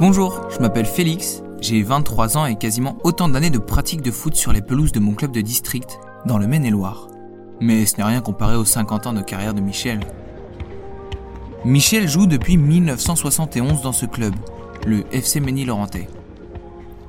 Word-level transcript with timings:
Bonjour, 0.00 0.42
je 0.50 0.58
m'appelle 0.58 0.84
Félix, 0.84 1.42
j'ai 1.62 1.82
23 1.82 2.36
ans 2.36 2.44
et 2.44 2.56
quasiment 2.56 2.98
autant 3.04 3.28
d'années 3.28 3.48
de 3.48 3.58
pratique 3.58 4.02
de 4.02 4.10
foot 4.10 4.34
sur 4.34 4.52
les 4.52 4.60
pelouses 4.60 4.92
de 4.92 5.00
mon 5.00 5.14
club 5.14 5.32
de 5.32 5.40
district, 5.40 5.98
dans 6.26 6.36
le 6.36 6.46
Maine-et-Loire. 6.46 7.08
Mais 7.60 7.86
ce 7.86 7.96
n'est 7.96 8.04
rien 8.04 8.20
comparé 8.20 8.54
aux 8.54 8.66
50 8.66 9.06
ans 9.06 9.12
de 9.14 9.22
carrière 9.22 9.54
de 9.54 9.62
Michel. 9.62 10.00
Michel 11.64 12.06
joue 12.06 12.26
depuis 12.26 12.58
1971 12.58 13.80
dans 13.80 13.92
ce 13.92 14.04
club, 14.04 14.34
le 14.84 15.04
FC 15.10 15.40
Mény-Laurentais. 15.40 16.08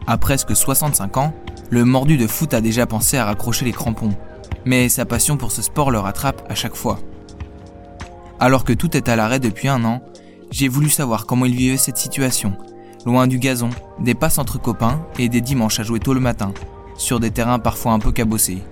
À 0.07 0.17
presque 0.17 0.55
65 0.55 1.17
ans, 1.17 1.33
le 1.69 1.83
mordu 1.83 2.15
de 2.15 2.27
foot 2.27 2.53
a 2.53 2.61
déjà 2.61 2.85
pensé 2.85 3.17
à 3.17 3.25
raccrocher 3.25 3.65
les 3.65 3.73
crampons, 3.73 4.15
mais 4.63 4.87
sa 4.87 5.05
passion 5.05 5.35
pour 5.35 5.51
ce 5.51 5.61
sport 5.61 5.91
le 5.91 5.99
rattrape 5.99 6.45
à 6.49 6.55
chaque 6.55 6.75
fois. 6.75 6.99
Alors 8.39 8.63
que 8.63 8.73
tout 8.73 8.95
est 8.97 9.09
à 9.09 9.15
l'arrêt 9.15 9.39
depuis 9.39 9.67
un 9.67 9.83
an, 9.85 10.01
j'ai 10.51 10.67
voulu 10.67 10.89
savoir 10.89 11.25
comment 11.25 11.45
il 11.45 11.55
vivait 11.55 11.77
cette 11.77 11.97
situation 11.97 12.55
loin 13.05 13.27
du 13.27 13.37
gazon, 13.37 13.69
des 13.99 14.15
passes 14.15 14.39
entre 14.39 14.59
copains 14.59 15.05
et 15.19 15.29
des 15.29 15.41
dimanches 15.41 15.79
à 15.79 15.83
jouer 15.83 15.99
tôt 15.99 16.13
le 16.13 16.19
matin, 16.19 16.53
sur 16.97 17.19
des 17.19 17.31
terrains 17.31 17.59
parfois 17.59 17.93
un 17.93 17.99
peu 17.99 18.11
cabossés. 18.11 18.63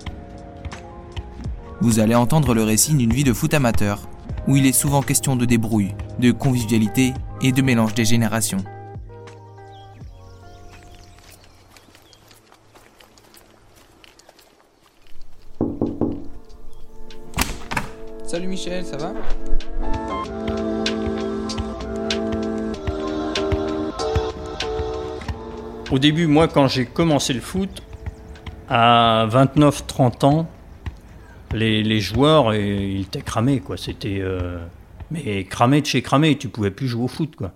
Vous 1.80 2.00
allez 2.00 2.14
entendre 2.14 2.54
le 2.54 2.64
récit 2.64 2.94
d'une 2.94 3.12
vie 3.12 3.24
de 3.24 3.32
foot 3.32 3.54
amateur, 3.54 4.00
où 4.48 4.56
il 4.56 4.66
est 4.66 4.72
souvent 4.72 5.02
question 5.02 5.36
de 5.36 5.44
débrouille, 5.44 5.94
de 6.18 6.32
convivialité 6.32 7.14
et 7.42 7.52
de 7.52 7.62
mélange 7.62 7.94
des 7.94 8.04
générations. 8.04 8.64
Salut 18.34 18.48
Michel, 18.48 18.84
ça 18.84 18.96
va 18.96 19.12
Au 25.92 26.00
début, 26.00 26.26
moi, 26.26 26.48
quand 26.48 26.66
j'ai 26.66 26.84
commencé 26.84 27.32
le 27.32 27.40
foot, 27.40 27.84
à 28.68 29.28
29-30 29.30 30.24
ans, 30.24 30.50
les, 31.52 32.00
joueurs, 32.00 32.52
ils 32.56 33.02
étaient 33.02 33.22
cramés, 33.22 33.60
quoi. 33.60 33.76
C'était. 33.76 34.18
Euh, 34.18 34.58
mais 35.12 35.44
cramé 35.44 35.80
de 35.80 35.86
chez 35.86 36.02
cramé, 36.02 36.36
tu 36.36 36.48
pouvais 36.48 36.72
plus 36.72 36.88
jouer 36.88 37.04
au 37.04 37.08
foot, 37.08 37.36
quoi. 37.36 37.52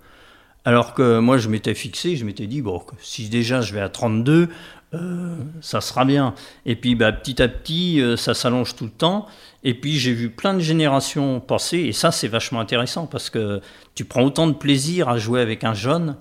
Alors 0.64 0.94
que 0.94 1.19
moi, 1.19 1.38
je 1.38 1.48
m'étais 1.48 1.75
fixé, 1.75 2.14
je 2.14 2.25
m'étais 2.25 2.47
dit, 2.47 2.62
bon, 2.62 2.81
si 3.00 3.28
déjà 3.28 3.62
je 3.62 3.75
vais 3.75 3.81
à 3.81 3.88
32, 3.88 4.48
euh, 4.94 5.36
ça 5.61 5.81
sera 5.81 6.05
bien. 6.05 6.34
Et 6.64 6.77
puis, 6.77 6.94
bah, 6.94 7.12
petit 7.12 7.42
à 7.42 7.48
petit, 7.48 8.00
euh, 8.00 8.17
ça 8.17 8.34
s'allonge 8.34 8.75
tout 8.75 8.84
le 8.84 8.91
temps. 8.91 9.27
Et 9.64 9.75
puis, 9.75 9.98
j'ai 9.98 10.12
vu 10.12 10.31
plein 10.31 10.55
de 10.55 10.61
générations 10.61 11.41
passer, 11.41 11.78
et 11.78 11.92
ça, 11.92 12.11
c'est 12.11 12.28
vachement 12.28 12.61
intéressant 12.61 13.06
parce 13.06 13.28
que 13.28 13.61
tu 13.94 14.05
prends 14.05 14.22
autant 14.22 14.47
de 14.47 14.53
plaisir 14.53 15.09
à 15.09 15.19
jouer 15.19 15.41
avec 15.41 15.64
un 15.64 15.75
jeune 15.75 16.16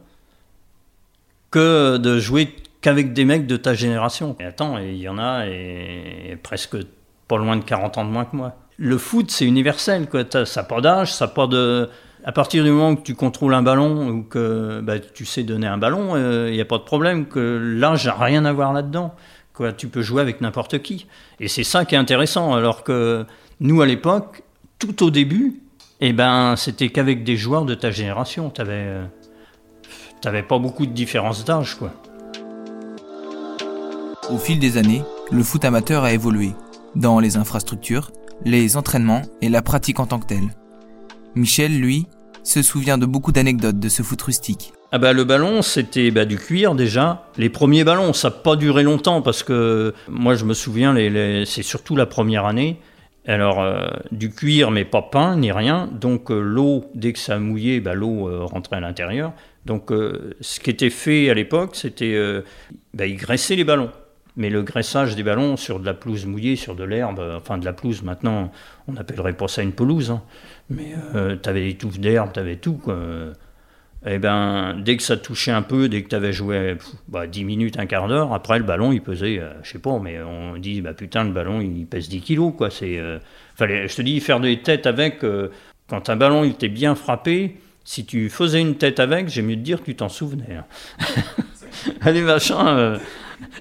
que 1.51 1.97
de 1.97 2.19
jouer 2.19 2.55
qu'avec 2.81 3.13
des 3.13 3.25
mecs 3.25 3.47
de 3.47 3.57
ta 3.57 3.73
génération. 3.73 4.35
Et 4.39 4.45
attends, 4.45 4.77
il 4.79 4.97
y 4.97 5.07
en 5.07 5.17
a 5.17 5.45
et, 5.47 6.37
presque 6.43 6.77
pas 7.27 7.37
loin 7.37 7.57
de 7.57 7.63
40 7.63 7.97
ans 7.97 8.05
de 8.05 8.09
moins 8.09 8.25
que 8.25 8.35
moi. 8.35 8.55
Le 8.77 8.97
foot, 8.97 9.31
c'est 9.31 9.45
universel, 9.45 10.07
quoi. 10.07 10.23
Ça 10.45 10.61
n'a 10.61 10.67
pas 10.67 10.81
d'âge, 10.81 11.13
ça 11.13 11.27
pas 11.27 11.47
de. 11.47 11.89
À 12.27 12.33
partir 12.33 12.65
du 12.65 12.71
moment 12.71 12.97
que 12.97 13.03
tu 13.03 13.15
contrôles 13.15 13.53
un 13.53 13.61
ballon 13.61 14.09
ou 14.09 14.21
que 14.21 14.81
bah, 14.83 14.99
tu 14.99 15.25
sais 15.25 15.43
donner 15.43 15.65
un 15.65 15.77
ballon, 15.77 16.17
il 16.17 16.21
euh, 16.21 16.51
n'y 16.51 16.59
a 16.59 16.65
pas 16.65 16.77
de 16.77 16.83
problème, 16.83 17.25
que 17.25 17.39
l'âge 17.39 18.05
n'a 18.05 18.15
rien 18.15 18.43
à 18.43 18.51
voir 18.51 18.73
là-dedans. 18.73 19.15
Quoi, 19.53 19.71
tu 19.71 19.87
peux 19.87 20.01
jouer 20.01 20.23
avec 20.23 20.41
n'importe 20.41 20.79
qui. 20.79 21.07
Et 21.39 21.47
c'est 21.47 21.63
ça 21.63 21.85
qui 21.85 21.95
est 21.95 21.97
intéressant. 21.97 22.53
Alors 22.53 22.83
que 22.83 23.25
nous, 23.61 23.81
à 23.81 23.85
l'époque, 23.85 24.43
tout 24.77 25.05
au 25.05 25.09
début, 25.09 25.61
eh 26.01 26.11
ben, 26.11 26.57
c'était 26.57 26.89
qu'avec 26.89 27.23
des 27.23 27.37
joueurs 27.37 27.63
de 27.63 27.75
ta 27.75 27.91
génération. 27.91 28.49
Tu 28.49 28.59
avais, 28.59 28.73
euh, 30.25 30.41
pas 30.49 30.59
beaucoup 30.59 30.85
de 30.85 30.91
différence 30.91 31.45
d'âge, 31.45 31.75
quoi. 31.75 31.93
Au 34.29 34.37
fil 34.37 34.59
des 34.59 34.75
années, 34.75 35.01
le 35.31 35.43
foot 35.43 35.63
amateur 35.63 36.03
a 36.03 36.11
évolué, 36.11 36.51
dans 36.93 37.21
les 37.21 37.37
infrastructures, 37.37 38.11
les 38.43 38.75
entraînements 38.75 39.21
et 39.41 39.47
la 39.47 39.61
pratique 39.61 40.01
en 40.01 40.07
tant 40.07 40.19
que 40.19 40.27
telle. 40.27 40.49
Michel, 41.35 41.79
lui, 41.79 42.05
se 42.47 42.61
souvient 42.61 42.97
de 42.97 43.05
beaucoup 43.05 43.31
d'anecdotes 43.31 43.79
de 43.79 43.89
ce 43.89 44.03
foot 44.03 44.21
rustique. 44.21 44.73
Ah 44.91 44.99
bah 44.99 45.11
le 45.11 45.25
ballon 45.25 45.61
c'était 45.61 46.11
bah, 46.11 46.25
du 46.25 46.37
cuir 46.37 46.73
déjà. 46.73 47.27
Les 47.37 47.49
premiers 47.49 47.83
ballons 47.83 48.13
ça 48.13 48.29
n'a 48.29 48.35
pas 48.35 48.55
duré 48.55 48.83
longtemps 48.83 49.21
parce 49.21 49.43
que 49.43 49.93
moi 50.07 50.35
je 50.35 50.45
me 50.45 50.53
souviens 50.53 50.93
les, 50.93 51.45
c'est 51.45 51.63
surtout 51.63 51.95
la 51.95 52.05
première 52.05 52.45
année. 52.45 52.79
Alors 53.27 53.61
euh, 53.61 53.87
du 54.11 54.29
cuir 54.29 54.71
mais 54.71 54.85
pas 54.85 55.01
peint 55.01 55.35
ni 55.35 55.51
rien. 55.51 55.89
Donc 55.91 56.31
euh, 56.31 56.39
l'eau 56.39 56.85
dès 56.95 57.11
que 57.11 57.19
ça 57.19 57.37
mouillait 57.37 57.81
bah, 57.81 57.95
l'eau 57.95 58.29
euh, 58.29 58.45
rentrait 58.45 58.77
à 58.77 58.79
l'intérieur. 58.79 59.33
Donc 59.65 59.91
ce 60.39 60.59
qui 60.61 60.69
était 60.69 60.89
fait 60.89 61.29
à 61.29 61.33
l'époque, 61.33 61.75
c'était 61.75 62.17
bah, 62.93 63.05
ils 63.05 63.17
graissaient 63.17 63.57
les 63.57 63.65
ballons. 63.65 63.91
Mais 64.37 64.49
le 64.49 64.61
graissage 64.61 65.15
des 65.15 65.23
ballons 65.23 65.57
sur 65.57 65.79
de 65.79 65.85
la 65.85 65.93
pelouse 65.93 66.25
mouillée, 66.25 66.55
sur 66.55 66.75
de 66.75 66.83
l'herbe, 66.83 67.19
enfin 67.35 67.57
de 67.57 67.65
la 67.65 67.73
pelouse 67.73 68.03
maintenant, 68.03 68.51
on 68.87 68.93
n'appellerait 68.93 69.33
pas 69.33 69.47
ça 69.47 69.63
une 69.63 69.73
pelouse, 69.73 70.11
hein. 70.11 70.21
mais 70.69 70.93
euh, 71.15 71.35
tu 71.41 71.49
avais 71.49 71.65
des 71.65 71.73
touffes 71.75 71.99
d'herbe, 71.99 72.31
tu 72.33 72.39
avais 72.39 72.55
tout. 72.55 72.79
Et 74.05 74.13
eh 74.13 74.19
ben, 74.19 74.75
dès 74.79 74.95
que 74.95 75.03
ça 75.03 75.17
touchait 75.17 75.51
un 75.51 75.63
peu, 75.63 75.89
dès 75.89 76.03
que 76.03 76.09
tu 76.09 76.15
avais 76.15 76.31
joué 76.31 76.77
bah, 77.07 77.25
10 77.25 77.43
minutes, 77.43 77.79
un 77.79 77.87
quart 77.87 78.07
d'heure, 78.07 78.31
après 78.31 78.59
le 78.59 78.63
ballon 78.63 78.91
il 78.91 79.01
pesait, 79.01 79.41
je 79.63 79.69
sais 79.69 79.79
pas, 79.79 79.99
mais 79.99 80.21
on 80.21 80.55
dit, 80.57 80.81
bah 80.81 80.93
putain, 80.93 81.23
le 81.23 81.31
ballon 81.31 81.59
il 81.59 81.87
pèse 81.87 82.07
10 82.07 82.21
kilos. 82.21 82.53
Quoi. 82.55 82.69
C'est, 82.69 83.01
fallait, 83.55 83.87
je 83.87 83.95
te 83.95 84.01
dis, 84.03 84.19
faire 84.19 84.39
des 84.39 84.61
têtes 84.61 84.85
avec, 84.85 85.25
quand 85.89 86.09
un 86.09 86.15
ballon 86.15 86.43
il 86.43 86.51
était 86.51 86.69
bien 86.69 86.93
frappé, 86.93 87.57
si 87.87 88.05
tu 88.05 88.29
faisais 88.29 88.59
une 88.59 88.75
tête 88.75 88.99
avec, 88.99 89.29
j'ai 89.29 89.41
mieux 89.41 89.55
de 89.55 89.61
dire 89.61 89.81
tu 89.81 89.95
t'en 89.95 90.09
souvenais. 90.09 90.57
Hein. 90.57 90.65
Allez, 92.01 92.21
machin. 92.21 92.67
Euh, 92.67 92.97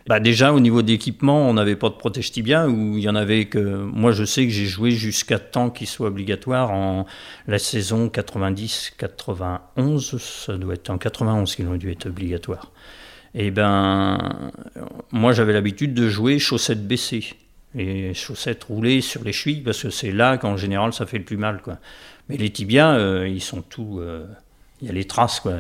bah 0.07 0.21
déjà, 0.21 0.53
au 0.53 0.61
niveau 0.61 0.83
d'équipement, 0.83 1.49
on 1.49 1.55
n'avait 1.55 1.77
pas 1.77 1.89
de 1.89 1.95
protège 1.95 2.33
tibia, 2.33 2.69
ou 2.69 2.97
il 2.97 3.03
y 3.03 3.09
en 3.09 3.15
avait 3.15 3.47
que. 3.47 3.59
Moi, 3.59 4.13
je 4.13 4.25
sais 4.25 4.45
que 4.45 4.53
j'ai 4.53 4.67
joué 4.67 4.91
jusqu'à 4.91 5.39
temps 5.39 5.71
qu'il 5.71 5.87
soit 5.87 6.09
obligatoire 6.09 6.71
en 6.71 7.07
la 7.47 7.59
saison 7.59 8.09
90-91. 8.09 10.19
Ça 10.19 10.57
doit 10.57 10.75
être 10.75 10.91
en 10.91 10.99
91 10.99 11.55
qu'il 11.55 11.67
ont 11.69 11.77
dû 11.77 11.91
être 11.91 12.07
obligatoire. 12.07 12.73
Et 13.35 13.47
eh 13.47 13.51
ben, 13.51 14.51
moi, 15.13 15.33
j'avais 15.33 15.53
l'habitude 15.53 15.93
de 15.93 16.09
jouer 16.09 16.39
chaussettes 16.39 16.87
baissées. 16.87 17.35
Les 17.75 18.15
chaussettes 18.15 18.65
roulées 18.65 19.03
sur 19.03 19.23
les 19.23 19.35
chevilles, 19.35 19.61
parce 19.61 19.83
que 19.83 19.91
c'est 19.91 20.11
là 20.11 20.39
qu'en 20.39 20.57
général, 20.57 20.95
ça 20.95 21.05
fait 21.05 21.19
le 21.19 21.25
plus 21.25 21.37
mal. 21.37 21.61
Mais 22.31 22.39
les 22.39 22.51
tibias, 22.51 22.95
euh, 22.95 23.29
ils 23.29 23.43
sont 23.43 23.61
tout. 23.61 23.99
Euh, 24.01 24.25
il 24.81 24.89
y 24.89 24.91
a 24.91 24.95
les 24.95 25.05
traces, 25.05 25.41
quoi. 25.41 25.57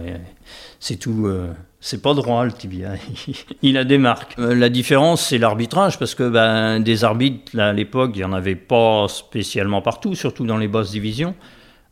C'est 0.80 0.96
tout. 0.96 1.26
Euh, 1.26 1.52
c'est 1.86 2.02
pas 2.02 2.14
droit 2.14 2.44
le 2.44 2.52
tibia. 2.52 2.90
il 3.62 3.76
a 3.78 3.84
des 3.84 3.98
marques. 3.98 4.34
la 4.38 4.68
différence, 4.68 5.26
c'est 5.26 5.38
l'arbitrage, 5.38 5.98
parce 5.98 6.14
que 6.14 6.28
ben, 6.28 6.80
des 6.80 7.04
arbitres, 7.04 7.58
à 7.58 7.72
l'époque, 7.72 8.12
il 8.14 8.18
n'y 8.18 8.24
en 8.24 8.32
avait 8.32 8.56
pas 8.56 9.06
spécialement 9.08 9.82
partout, 9.82 10.14
surtout 10.14 10.46
dans 10.46 10.58
les 10.58 10.68
basses 10.68 10.90
divisions. 10.90 11.34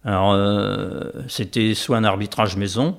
Alors, 0.05 0.37
c'était 1.29 1.75
soit 1.75 1.97
un 1.97 2.05
arbitrage 2.05 2.57
maison. 2.57 2.99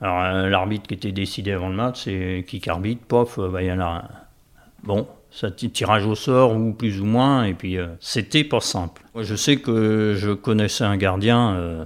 Alors, 0.00 0.48
l'arbitre 0.48 0.88
qui 0.88 0.94
était 0.94 1.12
décidé 1.12 1.52
avant 1.52 1.68
le 1.68 1.76
match, 1.76 2.04
c'est 2.04 2.44
qui 2.48 2.62
arbitre, 2.68 3.02
pof, 3.06 3.38
ben, 3.38 3.60
il 3.60 3.66
y 3.66 3.72
en 3.72 3.80
a. 3.80 4.04
Bon, 4.82 5.06
ça 5.36 5.50
tirage 5.50 6.06
au 6.06 6.14
sort 6.14 6.56
ou 6.56 6.72
plus 6.72 7.00
ou 7.00 7.04
moins, 7.04 7.44
et 7.44 7.52
puis 7.52 7.76
euh, 7.76 7.88
c'était 8.00 8.44
pas 8.44 8.60
simple. 8.60 9.02
Je 9.20 9.34
sais 9.34 9.56
que 9.56 10.14
je 10.16 10.32
connaissais 10.32 10.84
un 10.84 10.96
gardien, 10.96 11.54
euh, 11.54 11.84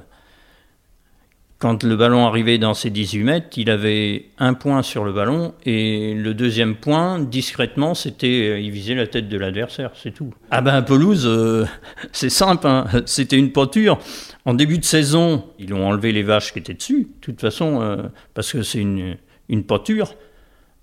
quand 1.60 1.84
le 1.84 1.94
ballon 1.94 2.26
arrivait 2.26 2.58
dans 2.58 2.74
ses 2.74 2.90
18 2.90 3.22
mètres, 3.22 3.46
il 3.56 3.70
avait 3.70 4.26
un 4.38 4.54
point 4.54 4.82
sur 4.82 5.04
le 5.04 5.12
ballon, 5.12 5.54
et 5.64 6.14
le 6.14 6.34
deuxième 6.34 6.74
point, 6.74 7.20
discrètement, 7.20 7.94
c'était 7.94 8.48
euh, 8.50 8.58
il 8.58 8.72
visait 8.72 8.96
la 8.96 9.06
tête 9.06 9.28
de 9.28 9.38
l'adversaire, 9.38 9.92
c'est 9.94 10.12
tout. 10.12 10.34
Ah 10.50 10.62
ben, 10.62 10.82
pelouse, 10.82 11.28
c'est 12.12 12.30
simple, 12.30 12.66
hein. 12.66 12.86
c'était 13.06 13.38
une 13.38 13.52
pâture. 13.52 13.98
En 14.44 14.54
début 14.54 14.78
de 14.78 14.84
saison, 14.84 15.44
ils 15.60 15.72
ont 15.72 15.86
enlevé 15.86 16.10
les 16.10 16.24
vaches 16.24 16.52
qui 16.52 16.58
étaient 16.58 16.74
dessus, 16.74 17.02
de 17.02 17.20
toute 17.20 17.40
façon, 17.40 18.10
parce 18.34 18.50
que 18.50 18.62
c'est 18.62 18.80
une, 18.80 19.16
une. 19.50 19.64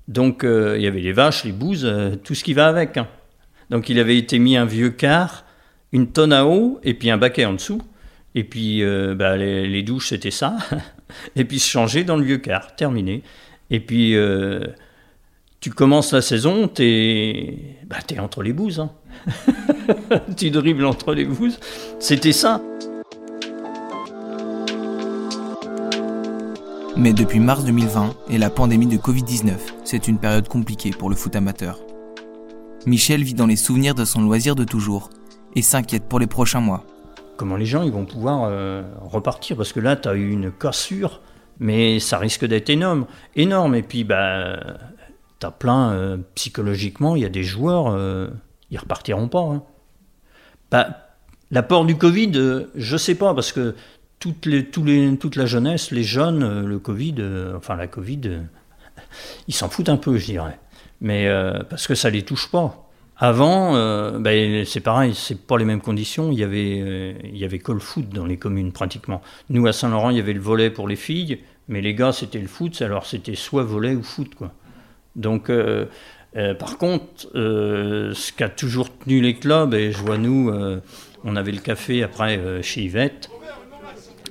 Donc 0.07 0.44
euh, 0.44 0.75
il 0.77 0.83
y 0.83 0.88
avait 0.88 1.01
les 1.01 1.12
vaches, 1.12 1.44
les 1.44 1.51
bouses, 1.51 1.85
euh, 1.85 2.15
tout 2.15 2.33
ce 2.33 2.44
qui 2.44 2.53
va 2.53 2.68
avec. 2.68 2.97
Hein. 2.97 3.07
Donc 3.69 3.89
il 3.89 4.00
avait 4.00 4.18
été 4.18 4.39
mis 4.39 4.56
un 4.56 4.65
vieux 4.65 4.89
car, 4.89 5.45
une 5.91 6.07
tonne 6.07 6.33
à 6.33 6.45
eau 6.45 6.80
et 6.83 6.94
puis 6.94 7.09
un 7.09 7.18
baquet 7.18 7.45
en 7.45 7.53
dessous. 7.53 7.81
Et 8.38 8.44
puis 8.44 8.84
euh, 8.84 9.16
bah, 9.16 9.36
les, 9.36 9.81
douches 9.81 10.10
c'était 10.10 10.30
ça. 10.30 10.57
et 11.36 11.44
puis 11.44 11.57
se 11.57 11.68
changer 11.68 12.04
dans 12.04 12.18
le 12.18 12.24
vieux 12.24 12.38
car, 12.38 12.75
terminé. 12.75 13.24
Et 13.72 13.80
puis 13.80 14.16
tu 15.60 15.72
commences 15.72 16.13
la 16.13 16.22
saison, 16.22 16.68
t'es 16.68 17.57
bah, 17.88 17.98
entre 18.19 18.44
les 18.44 18.54
bouses. 18.54 18.80
Hein. 18.80 18.92
tu 20.38 20.51
dribbles 20.51 20.86
entre 20.86 21.16
les 21.16 21.25
bouses. 21.25 21.60
C'était 22.00 22.31
ça. 22.31 22.62
Mais 26.95 27.13
depuis 27.13 27.40
mars 27.40 27.63
2020 27.66 28.16
et 28.30 28.38
la 28.38 28.51
pandémie 28.51 28.86
de 28.86 28.98
Covid-19, 28.98 29.54
c'est 29.83 30.07
une 30.07 30.19
période 30.19 30.48
compliquée 30.48 30.92
pour 30.92 31.10
le 31.10 31.16
foot 31.16 31.36
amateur. 31.36 31.80
Michel 32.86 33.24
vit 33.24 33.33
dans 33.33 33.48
les 33.48 33.56
souvenirs 33.56 33.95
de 33.95 34.06
son 34.06 34.22
loisir 34.22 34.54
de 34.54 34.63
toujours 34.63 35.10
et 35.56 35.63
s'inquiète 35.63 36.07
pour 36.07 36.19
les 36.19 36.28
prochains 36.28 36.62
mois. 36.62 36.86
Comment 37.38 37.56
les 37.56 37.66
gens 37.66 37.88
vont 37.89 38.06
pouvoir 38.06 38.51
repartir 39.01 39.56
Parce 39.56 39.72
que 39.72 39.80
là, 39.80 39.95
tu 39.95 40.10
as 40.10 40.16
eu 40.16 40.30
une 40.30 40.51
cassure, 40.51 41.22
mais 41.60 42.00
ça 42.00 42.18
risque 42.18 42.45
d'être 42.45 42.69
énorme. 42.69 43.06
énorme. 43.36 43.75
Et 43.75 43.84
puis, 43.84 44.04
bah, 44.04 44.60
tu 45.39 45.45
as 45.45 45.51
plein, 45.51 46.19
psychologiquement, 46.36 47.16
il 47.16 47.22
y 47.22 47.25
a 47.25 47.30
des 47.30 47.44
joueurs, 47.44 47.98
ils 48.69 48.78
repartiront 48.78 49.28
pas. 49.28 49.42
Hein. 49.42 49.63
Bah, 50.72 51.07
L'apport 51.50 51.86
du 51.86 51.98
Covid, 51.98 52.68
je 52.75 52.98
sais 52.98 53.16
pas, 53.16 53.34
parce 53.34 53.51
que 53.54 53.75
toute 54.19 54.45
la 55.36 55.45
jeunesse, 55.45 55.92
les 55.92 56.04
jeunes, 56.04 56.44
euh, 56.44 56.63
le 56.63 56.80
Covid, 56.80 57.16
euh, 57.19 57.56
enfin 57.56 57.75
la 57.75 57.88
Covid, 57.88 58.22
euh, 58.25 58.42
ils 59.48 59.54
s'en 59.54 59.69
foutent 59.69 59.90
un 59.90 59.98
peu, 59.98 60.18
je 60.18 60.25
dirais. 60.25 60.60
Mais 61.00 61.30
parce 61.69 61.86
que 61.86 61.94
ça 61.94 62.10
les 62.10 62.24
touche 62.24 62.50
pas. 62.50 62.87
Avant, 63.19 63.74
ben, 64.19 64.64
c'est 64.66 64.80
pareil, 64.80 65.14
c'est 65.16 65.46
pas 65.48 65.58
les 65.58 65.66
mêmes 65.66 65.81
conditions. 65.81 66.31
Il 66.31 66.38
y 66.38 66.44
avait, 66.44 67.16
il 67.24 67.38
y 67.38 67.46
avait 67.46 67.60
que 67.60 67.72
le 67.72 67.80
foot 67.80 68.10
dans 68.10 68.25
les 68.25 68.38
communes 68.38 68.72
pratiquement. 68.72 69.22
Nous 69.50 69.66
à 69.66 69.74
Saint-Laurent, 69.74 70.12
il 70.12 70.18
y 70.18 70.19
avait 70.19 70.34
le 70.34 70.40
volet 70.40 70.69
pour 70.69 70.88
les 70.88 70.96
filles, 70.96 71.40
mais 71.68 71.81
les 71.81 71.96
gars 71.96 72.12
c'était 72.12 72.40
le 72.40 72.48
foot. 72.48 72.80
Alors 72.81 73.08
c'était 73.08 73.36
soit 73.36 73.64
volet 73.64 73.96
ou 73.96 74.04
foot 74.04 74.36
quoi. 74.36 74.52
Donc 75.16 75.52
par 76.60 76.78
contre, 76.78 77.28
ce 77.34 78.31
qui 78.31 78.44
a 78.44 78.50
toujours 78.50 78.96
tenu 78.96 79.19
les 79.19 79.34
clubs, 79.34 79.74
et 79.74 79.92
je 79.92 79.98
vois 79.98 80.19
nous, 80.19 80.54
on 81.24 81.36
avait 81.36 81.52
le 81.52 81.62
café 81.62 82.04
après 82.04 82.62
chez 82.62 82.84
Yvette. 82.84 83.31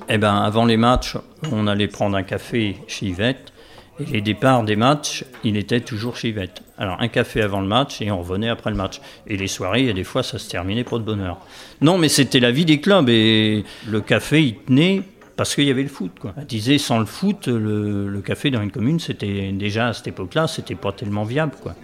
Eh 0.08 0.18
ben, 0.18 0.36
avant 0.36 0.64
les 0.64 0.76
matchs, 0.76 1.16
on 1.50 1.66
allait 1.66 1.88
prendre 1.88 2.16
un 2.16 2.22
café 2.22 2.76
chez 2.86 3.06
Yvette. 3.06 3.52
Et 4.00 4.04
les 4.04 4.20
départs 4.20 4.62
des 4.62 4.76
matchs, 4.76 5.24
il 5.44 5.56
était 5.56 5.80
toujours 5.80 6.16
chez 6.16 6.28
Yvette. 6.28 6.62
Alors, 6.78 7.00
un 7.00 7.08
café 7.08 7.40
avant 7.40 7.60
le 7.60 7.66
match 7.66 8.02
et 8.02 8.10
on 8.10 8.18
revenait 8.18 8.48
après 8.48 8.70
le 8.70 8.76
match. 8.76 9.00
Et 9.26 9.36
les 9.36 9.46
soirées, 9.46 9.80
il 9.80 9.86
y 9.86 9.90
a 9.90 9.94
des 9.94 10.04
fois, 10.04 10.22
ça 10.22 10.38
se 10.38 10.48
terminait 10.48 10.84
pour 10.84 10.98
de 10.98 11.04
bonheur. 11.04 11.38
Non, 11.80 11.96
mais 11.96 12.08
c'était 12.08 12.40
la 12.40 12.50
vie 12.50 12.64
des 12.64 12.80
clubs. 12.80 13.08
Et 13.08 13.64
le 13.88 14.00
café, 14.00 14.42
il 14.42 14.56
tenait 14.56 15.02
parce 15.36 15.54
qu'il 15.54 15.64
y 15.64 15.70
avait 15.70 15.82
le 15.82 15.88
foot. 15.88 16.12
Quoi. 16.20 16.34
On 16.36 16.44
disait, 16.44 16.78
sans 16.78 16.98
le 16.98 17.06
foot, 17.06 17.48
le, 17.48 18.20
café 18.24 18.50
dans 18.50 18.62
une 18.62 18.70
commune, 18.70 19.00
c'était 19.00 19.52
déjà 19.52 19.88
à 19.88 19.92
cette 19.92 20.08
époque-là, 20.08 20.46
c'était 20.46 20.74
pas 20.74 20.92
tellement 20.92 21.24
viable. 21.24 21.52
Quoi. 21.62 21.74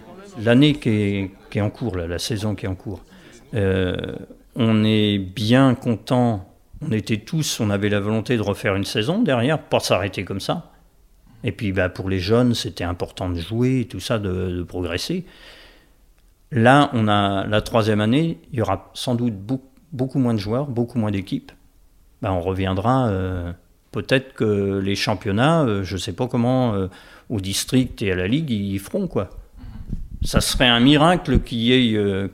L'année 0.41 0.73
qui 0.73 1.29
est, 1.53 1.61
en 1.61 1.69
cours, 1.69 1.95
la 1.95 2.19
saison 2.19 2.55
qui 2.55 2.65
est 2.65 2.69
en 2.69 2.75
cours, 2.75 3.03
euh, 3.53 3.95
on 4.55 4.83
est 4.83 5.19
bien 5.19 5.75
content 5.75 6.49
on 6.85 6.91
était 6.91 7.17
tous, 7.17 7.59
on 7.59 7.69
avait 7.69 7.89
la 7.89 7.99
volonté 7.99 8.35
de 8.37 8.41
refaire 8.41 8.75
une 8.75 8.83
saison 8.83 9.21
derrière, 9.21 9.59
pas 9.59 9.79
s'arrêter 9.79 10.23
comme 10.23 10.39
ça. 10.39 10.72
Et 11.43 11.51
puis 11.51 11.71
bah, 11.71 11.89
pour 11.89 12.09
les 12.09 12.19
jeunes, 12.19 12.53
c'était 12.53 12.83
important 12.83 13.29
de 13.29 13.39
jouer 13.39 13.87
tout 13.89 13.99
ça, 13.99 14.19
de, 14.19 14.63
progresser. 14.63 15.25
Là, 16.51 16.89
on 16.93 17.07
a 17.07 17.45
la 17.47 17.61
troisième 17.61 18.01
année, 18.01 18.37
il 18.51 18.59
y 18.59 18.61
aura 18.61 18.91
sans 18.93 19.15
doute 19.15 19.33
beaucoup, 19.91 20.19
moins 20.19 20.33
de 20.33 20.39
joueurs, 20.39 20.67
beaucoup 20.67 20.99
moins 20.99 21.11
d'équipes. 21.11 21.51
Bah, 22.21 22.31
on 22.31 22.41
reviendra, 22.41 23.07
euh, 23.07 23.51
peut-être 23.91 24.33
que 24.33 24.79
les 24.79 24.95
championnats, 24.95 25.63
euh, 25.63 25.83
je 25.83 25.95
ne 25.95 25.99
sais 25.99 26.13
pas 26.13 26.27
comment, 26.27 26.73
euh, 26.73 26.87
au 27.29 27.39
district 27.39 28.01
et 28.01 28.11
à 28.11 28.15
la 28.15 28.27
ligue, 28.27 28.51
ils 28.51 28.79
feront 28.79 29.07
quoi. 29.07 29.29
Ça 30.21 30.39
serait 30.39 30.67
un 30.67 30.79
miracle 30.79 31.39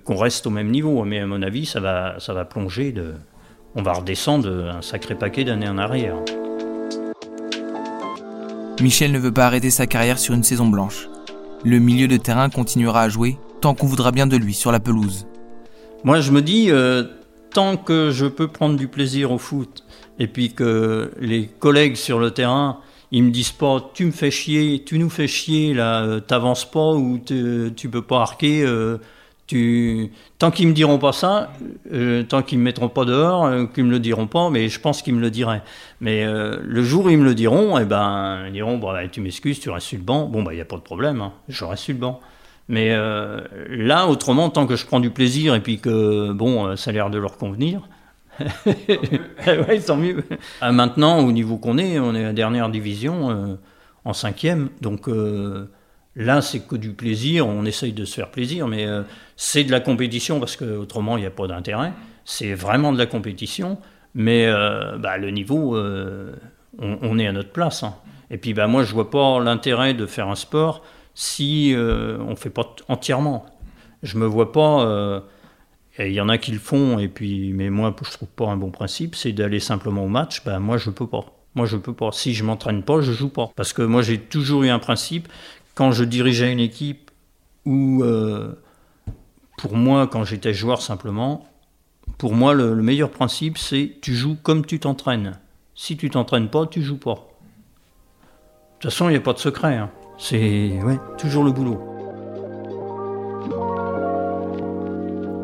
qu'on 0.04 0.16
reste 0.18 0.46
au 0.46 0.52
même 0.52 0.70
niveau, 0.70 1.04
mais 1.06 1.20
à 1.20 1.26
mon 1.26 1.42
avis, 1.42 1.66
ça 1.66 1.80
va, 1.80 2.20
ça 2.20 2.34
va 2.34 2.46
plonger 2.46 2.92
de, 2.92 3.16
on 3.74 3.82
va 3.82 3.94
redescendre 3.94 4.48
un 4.48 4.84
sacré 4.84 5.16
paquet 5.16 5.44
d'années 5.44 5.70
en 5.70 5.80
arrière. 5.80 6.16
Michel 8.82 9.12
ne 9.12 9.20
veut 9.20 9.34
pas 9.34 9.46
arrêter 9.46 9.70
sa 9.70 9.88
carrière 9.88 10.20
sur 10.20 10.34
une 10.34 10.44
saison 10.44 10.68
blanche. 10.68 11.10
Le 11.66 11.80
milieu 11.80 12.08
de 12.08 12.16
terrain 12.16 12.50
continuera 12.50 13.02
à 13.02 13.10
jouer 13.10 13.38
tant 13.60 13.74
qu'on 13.74 13.88
voudra 13.88 14.12
bien 14.12 14.26
de 14.26 14.38
lui 14.38 14.54
sur 14.54 14.72
la 14.72 14.80
pelouse. 14.80 15.28
Moi, 16.06 16.22
je 16.22 16.32
me 16.32 16.42
dis, 16.42 16.72
euh, 16.72 17.04
tant 17.52 17.76
que 17.76 18.12
je 18.12 18.26
peux 18.26 18.48
prendre 18.48 18.78
du 18.78 18.88
plaisir 18.88 19.32
au 19.32 19.38
foot, 19.38 19.84
et 20.18 20.28
puis 20.28 20.54
que 20.54 21.12
les 21.20 21.48
collègues 21.48 21.96
sur 21.96 22.20
le 22.20 22.32
terrain, 22.32 22.80
ils 23.12 23.24
me 23.24 23.32
disent 23.32 23.52
pas, 23.52 23.92
tu 23.94 24.06
me 24.06 24.12
fais 24.12 24.32
chier, 24.32 24.84
tu 24.86 24.98
nous 24.98 25.10
fais 25.10 25.28
chier, 25.28 25.74
là, 25.74 26.04
euh, 26.04 26.20
t'avances 26.22 26.70
pas 26.70 26.94
ou 26.94 27.20
tu 27.20 27.90
peux 27.92 28.02
pas 28.02 28.22
arquer. 28.22 28.64
Euh, 28.64 28.98
tant 30.38 30.52
qu'ils 30.52 30.68
me 30.68 30.74
diront 30.74 31.00
pas 31.00 31.12
ça, 31.12 31.52
euh, 31.92 32.24
tant 32.24 32.44
qu'ils 32.44 32.60
me 32.60 32.64
mettront 32.64 32.90
pas 32.90 33.06
dehors, 33.06 33.46
euh, 33.46 33.66
qu'ils 33.66 33.86
me 33.86 33.92
le 33.92 34.00
diront 34.00 34.28
pas, 34.28 34.50
mais 34.50 34.70
je 34.70 34.80
pense 34.80 35.02
qu'ils 35.02 35.16
me 35.16 35.22
le 35.22 35.32
diraient. 35.32 35.64
Mais 36.02 36.24
euh, 36.24 36.58
le 36.64 36.84
jour 36.84 37.06
où 37.06 37.10
ils 37.10 37.18
me 37.18 37.26
le 37.26 37.34
diront, 37.34 37.78
eh 37.80 37.86
ben, 37.86 38.46
ils 38.48 38.54
diront 38.54 38.78
bon, 38.78 38.92
bah, 38.92 39.08
tu 39.08 39.22
m'excuses, 39.22 39.60
tu 39.60 39.70
restes 39.70 39.88
sur 39.88 39.98
le 39.98 40.04
banc. 40.04 40.26
Bon, 40.26 40.44
bah, 40.44 40.54
il 40.54 40.58
n'y 40.58 40.62
a 40.62 40.66
pas 40.66 40.76
de 40.76 40.82
problème, 40.82 41.22
hein, 41.22 41.34
je 41.48 41.66
reste 41.66 41.84
sur 41.84 41.94
le 41.94 42.00
banc. 42.00 42.20
Mais 42.68 42.96
là, 43.70 44.08
autrement, 44.08 44.52
tant 44.52 44.68
que 44.68 44.76
je 44.76 44.86
prends 44.86 45.00
du 45.00 45.10
plaisir 45.10 45.56
et 45.56 45.60
puis 45.60 45.80
que 45.80 46.32
bon, 46.34 46.76
ça 46.76 46.92
a 46.92 46.94
l'air 46.94 47.10
de 47.10 47.18
leur 47.18 47.38
convenir. 47.38 47.82
ouais, 49.48 49.80
tant 49.80 49.98
mieux. 49.98 50.24
Maintenant, 50.62 51.18
au 51.18 51.32
niveau 51.32 51.58
qu'on 51.58 51.80
est, 51.80 51.98
on 51.98 52.14
est 52.14 52.22
la 52.22 52.34
dernière 52.34 52.70
division 52.70 53.58
en 54.06 54.14
cinquième, 54.14 54.70
donc 54.82 55.10
Là, 56.16 56.42
c'est 56.42 56.62
que 56.68 56.76
du 56.76 56.94
plaisir, 56.94 57.48
on 57.48 57.66
essaye 57.66 57.94
de 57.94 58.04
se 58.06 58.16
faire 58.16 58.32
plaisir, 58.32 58.68
mais 58.68 58.86
euh, 58.86 59.04
c'est 59.36 59.64
de 59.64 59.72
la 59.72 59.80
compétition 59.80 60.40
parce 60.40 60.56
qu'autrement, 60.56 61.18
il 61.18 61.22
n'y 61.22 61.28
a 61.28 61.32
pas 61.32 61.48
d'intérêt. 61.48 61.94
C'est 62.26 62.54
vraiment 62.54 62.92
de 62.92 62.98
la 62.98 63.06
compétition, 63.06 63.78
mais 64.16 64.46
euh, 64.48 64.98
bah, 64.98 65.18
le 65.18 65.30
niveau, 65.30 65.76
euh, 65.76 66.34
on, 66.80 67.20
est 67.20 67.28
à 67.28 67.32
notre 67.32 67.52
place. 67.52 67.84
Hein. 67.84 67.96
Et 68.32 68.38
puis, 68.38 68.54
bah, 68.54 68.68
moi, 68.68 68.84
je 68.84 68.90
ne 68.90 68.96
vois 68.96 69.10
pas 69.10 69.40
l'intérêt 69.40 69.94
de 69.94 70.06
faire 70.06 70.28
un 70.28 70.36
sport 70.36 70.84
si 71.14 71.74
on 71.76 72.30
ne 72.30 72.36
fait 72.36 72.50
pas 72.50 72.76
entièrement. 72.88 73.46
Je 74.04 74.16
ne 74.16 74.22
me 74.22 74.26
vois 74.26 74.52
pas. 74.52 75.24
Il 76.00 76.14
y 76.14 76.22
en 76.22 76.30
a 76.30 76.38
qui 76.38 76.52
le 76.52 76.60
font, 76.60 76.98
et 76.98 77.10
puis, 77.10 77.52
mais 77.52 77.70
moi, 77.70 77.94
je 78.02 78.08
ne 78.08 78.14
trouve 78.14 78.30
pas 78.30 78.48
un 78.48 78.56
bon 78.56 78.72
principe, 78.72 79.16
c'est 79.16 79.34
d'aller 79.34 79.60
simplement 79.60 80.06
au 80.06 80.08
match. 80.08 80.46
Bah, 80.46 80.60
moi, 80.60 80.78
je 80.78 80.90
ne 80.90 80.96
peux 80.96 81.08
pas. 81.08 81.26
Moi, 81.56 81.66
je 81.66 81.78
peux 81.78 81.94
pas. 81.94 82.12
Si 82.12 82.34
je 82.34 82.44
m'entraîne 82.44 82.84
pas, 82.84 83.02
je 83.02 83.12
joue 83.12 83.30
pas. 83.30 83.52
Parce 83.56 83.74
que 83.74 83.82
moi, 83.82 84.02
j'ai 84.02 84.20
toujours 84.20 84.64
eu 84.64 84.70
un 84.70 84.80
principe 84.80 85.28
quand 85.80 85.94
je 85.94 86.04
dirigeais 86.04 86.52
une 86.52 86.60
équipe 86.60 87.10
ou 87.66 88.04
euh, 88.04 88.52
pour 89.58 89.78
moi, 89.78 90.08
quand 90.08 90.26
j'étais 90.26 90.54
joueur 90.54 90.82
simplement, 90.82 91.48
pour 92.18 92.34
moi, 92.34 92.54
le, 92.54 92.76
meilleur 92.76 93.10
principe, 93.10 93.58
c'est 93.58 93.94
tu 94.02 94.14
joues 94.14 94.36
comme 94.44 94.66
tu 94.66 94.82
t'entraînes. 94.82 95.40
Si 95.76 95.96
tu 95.96 96.10
t'entraînes 96.10 96.50
pas, 96.50 96.66
tu 96.66 96.82
joues 96.82 96.98
pas. 96.98 97.14
De 97.14 97.20
toute 98.82 98.92
façon, 98.92 99.08
il 99.08 99.12
n'y 99.12 99.18
a 99.20 99.22
pas 99.22 99.32
de 99.32 99.40
secret. 99.40 99.78
Hein. 99.78 99.90
C'est 100.18 100.78
toujours 101.18 101.46
le 101.46 101.54
boulot. 101.54 101.80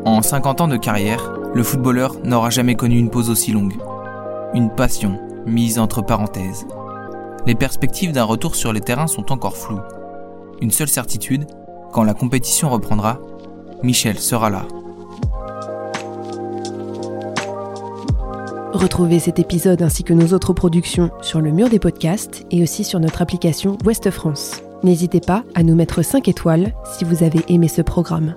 En 0.04 0.20
50 0.20 0.60
ans 0.60 0.68
de 0.68 0.76
carrière, 0.76 1.32
le 1.54 1.62
footballeur 1.62 2.14
n'aura 2.24 2.50
jamais 2.50 2.74
connu 2.74 2.98
une 2.98 3.08
pause 3.08 3.30
aussi 3.30 3.52
longue. 3.52 3.78
Une 4.52 4.68
passion 4.68 5.18
mise 5.46 5.78
entre 5.78 6.02
parenthèses. 6.02 6.66
Les 7.46 7.54
perspectives 7.54 8.12
d'un 8.12 8.24
retour 8.24 8.54
sur 8.54 8.74
les 8.74 8.82
terrains 8.82 9.06
sont 9.06 9.32
encore 9.32 9.56
floues. 9.56 9.80
Une 10.60 10.70
seule 10.70 10.88
certitude, 10.88 11.46
quand 11.92 12.02
la 12.02 12.14
compétition 12.14 12.70
reprendra, 12.70 13.20
Michel 13.82 14.18
sera 14.18 14.50
là. 14.50 14.66
Retrouvez 18.72 19.18
cet 19.18 19.38
épisode 19.38 19.82
ainsi 19.82 20.04
que 20.04 20.12
nos 20.12 20.34
autres 20.34 20.52
productions 20.52 21.10
sur 21.22 21.40
le 21.40 21.50
mur 21.50 21.70
des 21.70 21.78
podcasts 21.78 22.46
et 22.50 22.62
aussi 22.62 22.84
sur 22.84 23.00
notre 23.00 23.22
application 23.22 23.78
Ouest 23.84 24.10
France. 24.10 24.62
N'hésitez 24.82 25.20
pas 25.20 25.44
à 25.54 25.62
nous 25.62 25.74
mettre 25.74 26.02
5 26.02 26.28
étoiles 26.28 26.74
si 26.96 27.04
vous 27.04 27.22
avez 27.22 27.40
aimé 27.48 27.68
ce 27.68 27.80
programme. 27.82 28.34